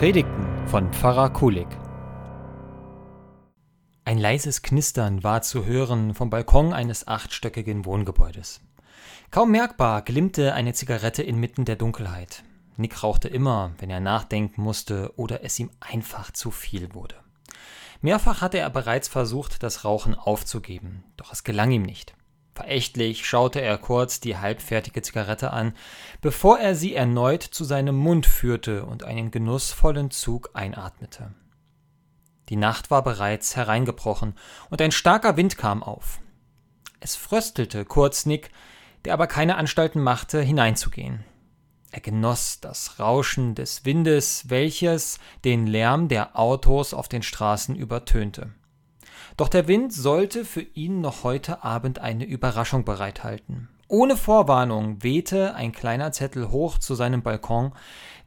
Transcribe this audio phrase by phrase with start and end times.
[0.00, 1.66] Predigten von Pfarrer Kulig.
[4.06, 8.62] Ein leises Knistern war zu hören vom Balkon eines achtstöckigen Wohngebäudes.
[9.30, 12.44] Kaum merkbar glimmte eine Zigarette inmitten der Dunkelheit.
[12.78, 17.16] Nick rauchte immer, wenn er nachdenken musste oder es ihm einfach zu viel wurde.
[18.00, 22.14] Mehrfach hatte er bereits versucht, das Rauchen aufzugeben, doch es gelang ihm nicht.
[22.60, 25.72] Verächtlich schaute er kurz die halbfertige Zigarette an,
[26.20, 31.32] bevor er sie erneut zu seinem Mund führte und einen genussvollen Zug einatmete.
[32.50, 34.34] Die Nacht war bereits hereingebrochen
[34.68, 36.20] und ein starker Wind kam auf.
[37.00, 38.50] Es fröstelte kurz Nick,
[39.06, 41.24] der aber keine Anstalten machte, hineinzugehen.
[41.92, 48.52] Er genoss das Rauschen des Windes, welches den Lärm der Autos auf den Straßen übertönte.
[49.36, 53.68] Doch der Wind sollte für ihn noch heute Abend eine Überraschung bereithalten.
[53.88, 57.72] Ohne Vorwarnung wehte ein kleiner Zettel hoch zu seinem Balkon,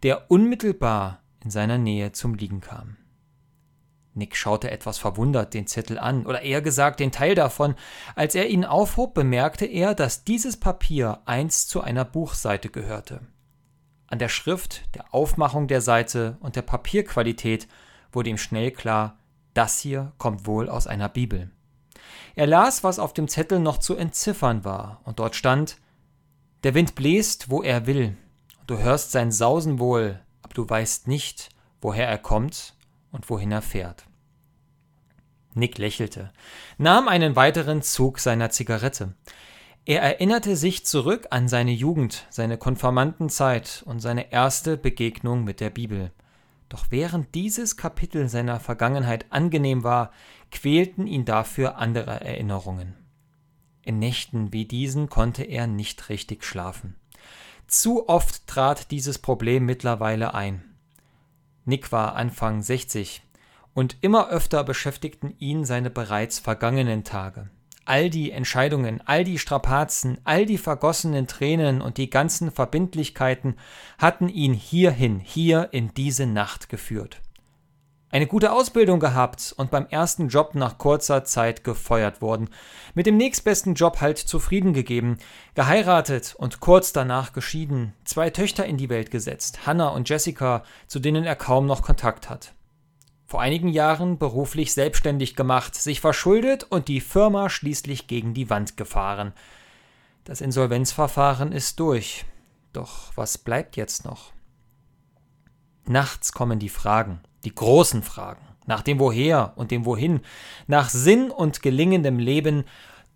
[0.04, 2.98] der unmittelbar in seiner Nähe zum Liegen kam.
[4.16, 7.76] Nick schaute etwas verwundert den Zettel an, oder eher gesagt den Teil davon.
[8.16, 13.22] Als er ihn aufhob, bemerkte er, dass dieses Papier einst zu einer Buchseite gehörte.
[14.08, 17.68] An der Schrift, der Aufmachung der Seite und der Papierqualität
[18.12, 19.18] wurde ihm schnell klar,
[19.54, 21.52] das hier kommt wohl aus einer Bibel.
[22.36, 25.78] Er las, was auf dem Zettel noch zu entziffern war, und dort stand
[26.64, 28.18] Der Wind bläst, wo er will,
[28.60, 31.50] und du hörst sein Sausen wohl, aber du weißt nicht,
[31.82, 32.76] woher er kommt
[33.12, 34.06] und wohin er fährt.
[35.54, 36.32] Nick lächelte,
[36.78, 39.14] nahm einen weiteren Zug seiner Zigarette.
[39.86, 45.70] Er erinnerte sich zurück an seine Jugend, seine Konfirmandenzeit und seine erste Begegnung mit der
[45.70, 46.12] Bibel.
[46.74, 50.12] Doch während dieses Kapitel seiner Vergangenheit angenehm war,
[50.50, 52.96] quälten ihn dafür andere Erinnerungen.
[53.84, 56.96] In Nächten wie diesen konnte er nicht richtig schlafen.
[57.68, 60.64] Zu oft trat dieses Problem mittlerweile ein.
[61.64, 63.22] Nick war Anfang 60
[63.76, 67.52] und immer öfter beschäftigten ihn seine bereits vergangenen Tage
[67.86, 73.56] all die Entscheidungen, all die Strapazen, all die vergossenen Tränen und die ganzen Verbindlichkeiten
[73.98, 77.22] hatten ihn hierhin, hier in diese Nacht geführt.
[78.10, 82.50] Eine gute Ausbildung gehabt und beim ersten Job nach kurzer Zeit gefeuert worden,
[82.94, 85.18] mit dem nächstbesten Job halt zufrieden gegeben,
[85.56, 91.00] geheiratet und kurz danach geschieden, zwei Töchter in die Welt gesetzt, Hannah und Jessica, zu
[91.00, 92.54] denen er kaum noch Kontakt hat
[93.34, 98.78] vor einigen Jahren beruflich selbstständig gemacht, sich verschuldet und die Firma schließlich gegen die Wand
[98.78, 99.34] gefahren.
[100.24, 102.26] Das Insolvenzverfahren ist durch.
[102.74, 104.34] Doch was bleibt jetzt noch?
[105.88, 110.22] Nachts kommen die Fragen, die großen Fragen, nach dem Woher und dem Wohin,
[110.68, 112.66] nach Sinn und gelingendem Leben,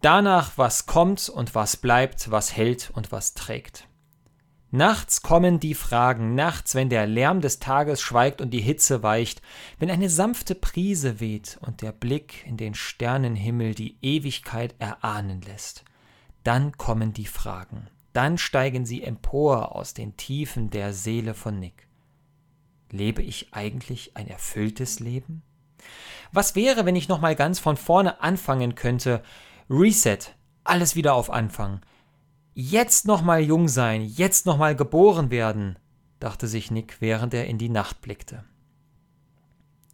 [0.01, 3.87] danach, was kommt und was bleibt, was hält und was trägt.
[4.69, 9.41] Nachts kommen die Fragen, nachts, wenn der Lärm des Tages schweigt und die Hitze weicht,
[9.79, 15.85] wenn eine sanfte Prise weht und der Blick in den Sternenhimmel die Ewigkeit erahnen lässt.
[16.43, 21.87] Dann kommen die Fragen, dann steigen sie empor aus den Tiefen der Seele von Nick.
[22.91, 25.43] Lebe ich eigentlich ein erfülltes Leben?
[26.33, 29.23] Was wäre, wenn ich nochmal ganz von vorne anfangen könnte?
[29.69, 30.19] Reset,
[30.65, 31.79] alles wieder auf Anfang
[32.59, 35.77] Jetzt nochmal jung sein, jetzt nochmal geboren werden,
[36.19, 38.45] dachte sich Nick, während er in die Nacht blickte.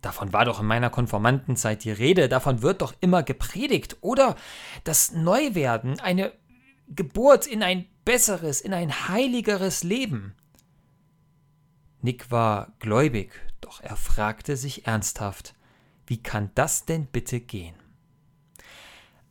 [0.02, 4.38] Davon war doch in meiner Konformantenzeit die Rede, davon wird doch immer gepredigt, oder
[4.86, 6.32] das Neuwerden, eine
[6.88, 10.34] Geburt in ein besseres, in ein heiligeres Leben.
[12.00, 15.54] Nick war gläubig, doch er fragte sich ernsthaft,
[16.08, 17.76] wie kann das denn bitte gehen?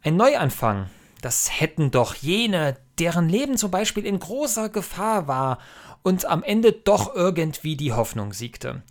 [0.03, 0.91] Ein Neuanfang,
[1.23, 5.59] das hätten doch jene, deren Leben zum Beispiel in großer Gefahr war
[6.03, 8.83] und am Ende doch irgendwie die Hoffnung siegte.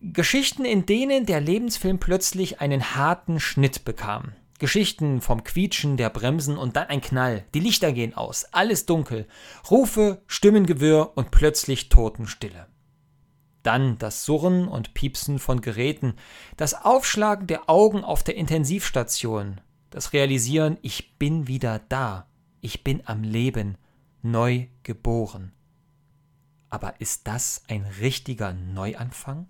[0.00, 4.32] Geschichten, in denen der Lebensfilm plötzlich einen harten Schnitt bekam.
[4.58, 7.44] Geschichten vom Quietschen der Bremsen und dann ein Knall.
[7.54, 9.26] Die Lichter gehen aus, alles dunkel.
[9.70, 12.66] Rufe, Stimmengewirr und plötzlich Totenstille.
[13.62, 16.14] Dann das Surren und Piepsen von Geräten,
[16.56, 22.26] das Aufschlagen der Augen auf der Intensivstation, das Realisieren, ich bin wieder da,
[22.60, 23.76] ich bin am Leben,
[24.22, 25.52] neu geboren.
[26.70, 29.46] Aber ist das ein richtiger Neuanfang?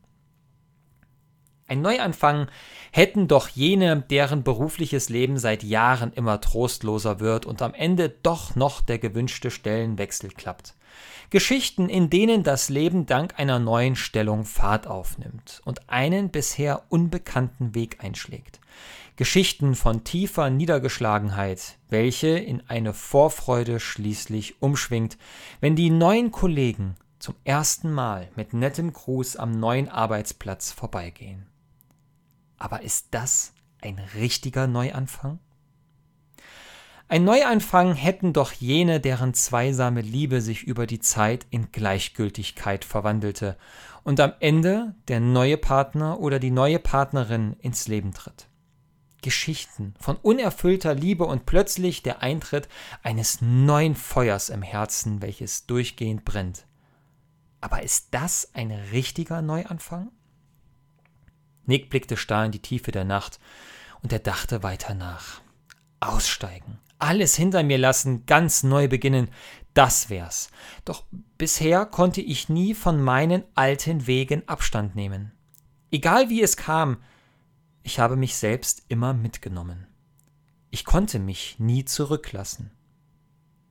[1.66, 2.48] Ein Neuanfang
[2.92, 8.56] hätten doch jene, deren berufliches Leben seit Jahren immer trostloser wird und am Ende doch
[8.56, 10.74] noch der gewünschte Stellenwechsel klappt.
[11.28, 17.74] Geschichten, in denen das Leben dank einer neuen Stellung Fahrt aufnimmt und einen bisher unbekannten
[17.74, 18.60] Weg einschlägt.
[19.18, 25.18] Geschichten von tiefer Niedergeschlagenheit, welche in eine Vorfreude schließlich umschwingt,
[25.60, 31.48] wenn die neuen Kollegen zum ersten Mal mit nettem Gruß am neuen Arbeitsplatz vorbeigehen.
[32.58, 35.40] Aber ist das ein richtiger Neuanfang?
[37.08, 43.56] Ein Neuanfang hätten doch jene, deren zweisame Liebe sich über die Zeit in Gleichgültigkeit verwandelte
[44.04, 48.47] und am Ende der neue Partner oder die neue Partnerin ins Leben tritt.
[49.22, 52.68] Geschichten von unerfüllter Liebe und plötzlich der Eintritt
[53.02, 56.66] eines neuen Feuers im Herzen, welches durchgehend brennt.
[57.60, 60.10] Aber ist das ein richtiger Neuanfang?
[61.66, 63.40] Nick blickte starr in die Tiefe der Nacht
[64.02, 65.40] und er dachte weiter nach.
[66.00, 69.28] Aussteigen, alles hinter mir lassen, ganz neu beginnen,
[69.74, 70.50] das wär's.
[70.84, 71.04] Doch
[71.36, 75.32] bisher konnte ich nie von meinen alten Wegen Abstand nehmen.
[75.90, 76.98] Egal wie es kam,
[77.88, 79.86] ich habe mich selbst immer mitgenommen.
[80.68, 82.70] Ich konnte mich nie zurücklassen.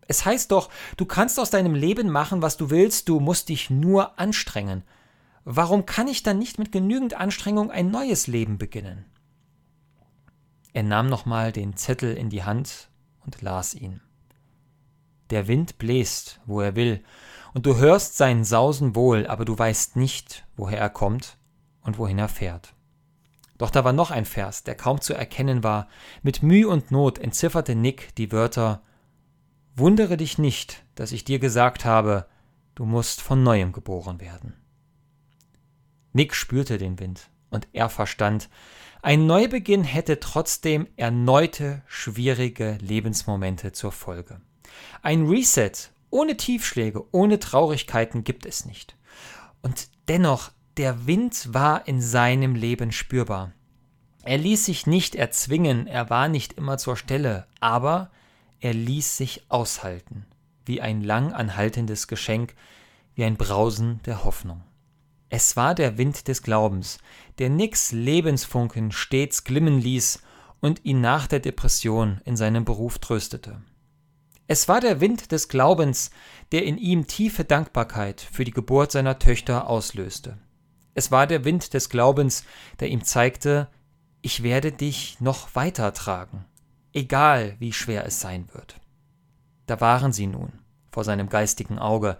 [0.07, 3.69] Es heißt doch, du kannst aus deinem Leben machen, was du willst, du musst dich
[3.69, 4.81] nur anstrengen.
[5.45, 9.05] Warum kann ich dann nicht mit genügend Anstrengung ein neues Leben beginnen?
[10.73, 12.89] Er nahm nochmal den Zettel in die Hand
[13.23, 14.01] und las ihn.
[15.29, 17.03] Der Wind bläst, wo er will,
[17.53, 21.37] und du hörst sein Sausen wohl, aber du weißt nicht, woher er kommt
[21.81, 22.73] und wohin er fährt.
[23.57, 25.87] Doch da war noch ein Vers, der kaum zu erkennen war.
[26.21, 28.81] Mit Mühe und Not entzifferte Nick die Wörter
[29.75, 32.25] Wundere dich nicht, dass ich dir gesagt habe,
[32.73, 34.53] du musst von neuem geboren werden.
[36.13, 38.49] Nick spürte den Wind, und er verstand,
[39.03, 44.41] ein Neubeginn hätte trotzdem erneute schwierige Lebensmomente zur Folge.
[45.03, 45.71] Ein Reset
[46.09, 48.97] ohne Tiefschläge, ohne Traurigkeiten gibt es nicht.
[49.61, 53.51] Und dennoch der Wind war in seinem Leben spürbar.
[54.23, 58.11] Er ließ sich nicht erzwingen, er war nicht immer zur Stelle, aber
[58.59, 60.25] er ließ sich aushalten,
[60.65, 62.53] wie ein lang anhaltendes Geschenk,
[63.15, 64.63] wie ein Brausen der Hoffnung.
[65.29, 66.99] Es war der Wind des Glaubens,
[67.39, 70.21] der Nicks Lebensfunken stets glimmen ließ
[70.61, 73.61] und ihn nach der Depression in seinem Beruf tröstete.
[74.45, 76.11] Es war der Wind des Glaubens,
[76.51, 80.37] der in ihm tiefe Dankbarkeit für die Geburt seiner Töchter auslöste.
[80.97, 82.43] Es war der Wind des Glaubens,
[82.79, 83.67] der ihm zeigte,
[84.23, 86.43] ich werde dich noch weiter tragen,
[86.91, 88.77] egal wie schwer es sein wird.
[89.67, 90.53] Da waren sie nun
[90.91, 92.17] vor seinem geistigen Auge.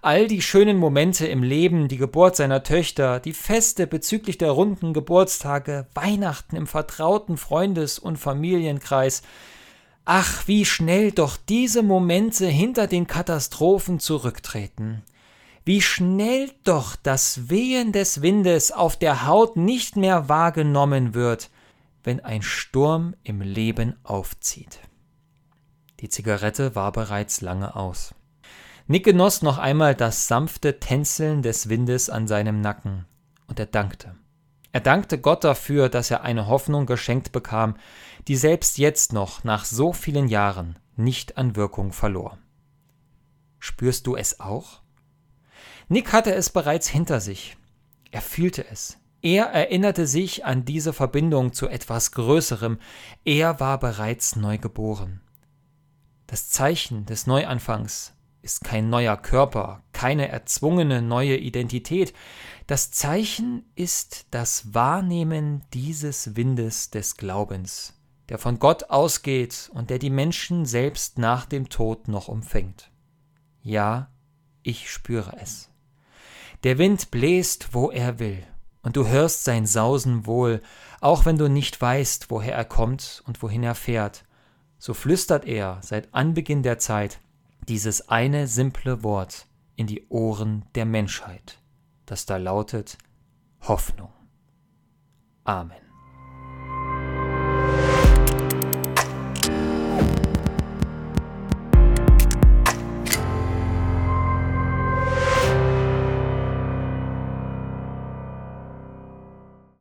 [0.00, 4.92] All die schönen Momente im Leben, die Geburt seiner Töchter, die Feste bezüglich der runden
[4.92, 9.22] Geburtstage, Weihnachten im vertrauten Freundes- und Familienkreis.
[10.04, 15.02] Ach, wie schnell doch diese Momente hinter den Katastrophen zurücktreten
[15.64, 21.50] wie schnell doch das Wehen des Windes auf der Haut nicht mehr wahrgenommen wird,
[22.02, 24.80] wenn ein Sturm im Leben aufzieht.
[26.00, 28.14] Die Zigarette war bereits lange aus.
[28.86, 33.04] Nick genoss noch einmal das sanfte Tänzeln des Windes an seinem Nacken,
[33.46, 34.16] und er dankte.
[34.72, 37.76] Er dankte Gott dafür, dass er eine Hoffnung geschenkt bekam,
[38.28, 42.38] die selbst jetzt noch nach so vielen Jahren nicht an Wirkung verlor.
[43.58, 44.79] Spürst du es auch?
[45.92, 47.56] Nick hatte es bereits hinter sich.
[48.12, 48.98] Er fühlte es.
[49.22, 52.78] Er erinnerte sich an diese Verbindung zu etwas Größerem.
[53.24, 55.20] Er war bereits neu geboren.
[56.28, 62.14] Das Zeichen des Neuanfangs ist kein neuer Körper, keine erzwungene neue Identität.
[62.68, 69.98] Das Zeichen ist das Wahrnehmen dieses Windes des Glaubens, der von Gott ausgeht und der
[69.98, 72.92] die Menschen selbst nach dem Tod noch umfängt.
[73.60, 74.12] Ja,
[74.62, 75.70] ich spüre es.
[76.62, 78.42] Der Wind bläst, wo er will,
[78.82, 80.60] und du hörst sein Sausen wohl,
[81.00, 84.24] auch wenn du nicht weißt, woher er kommt und wohin er fährt.
[84.78, 87.20] So flüstert er seit Anbeginn der Zeit
[87.68, 91.58] dieses eine simple Wort in die Ohren der Menschheit,
[92.04, 92.98] das da lautet
[93.62, 94.12] Hoffnung.
[95.44, 95.89] Amen.